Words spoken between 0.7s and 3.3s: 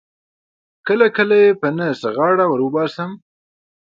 کله کله یې په نه څه غاړه ور وباسم.